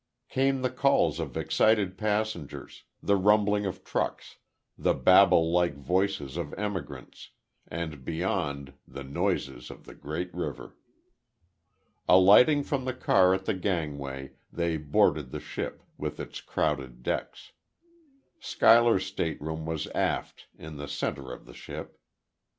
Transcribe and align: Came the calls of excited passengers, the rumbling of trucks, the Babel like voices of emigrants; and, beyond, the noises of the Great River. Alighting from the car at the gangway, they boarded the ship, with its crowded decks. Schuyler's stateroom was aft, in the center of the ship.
Came 0.29 0.63
the 0.63 0.71
calls 0.71 1.19
of 1.19 1.37
excited 1.37 1.95
passengers, 1.95 2.85
the 3.03 3.15
rumbling 3.15 3.67
of 3.67 3.83
trucks, 3.83 4.37
the 4.75 4.95
Babel 4.95 5.51
like 5.53 5.75
voices 5.75 6.37
of 6.37 6.55
emigrants; 6.55 7.29
and, 7.67 8.03
beyond, 8.03 8.73
the 8.87 9.03
noises 9.03 9.69
of 9.69 9.83
the 9.85 9.93
Great 9.93 10.33
River. 10.33 10.75
Alighting 12.09 12.63
from 12.63 12.85
the 12.85 12.95
car 12.95 13.35
at 13.35 13.45
the 13.45 13.53
gangway, 13.53 14.31
they 14.51 14.75
boarded 14.75 15.29
the 15.29 15.39
ship, 15.39 15.83
with 15.99 16.19
its 16.19 16.41
crowded 16.41 17.03
decks. 17.03 17.51
Schuyler's 18.39 19.05
stateroom 19.05 19.67
was 19.67 19.85
aft, 19.93 20.47
in 20.57 20.77
the 20.77 20.87
center 20.87 21.31
of 21.31 21.45
the 21.45 21.53
ship. 21.53 21.99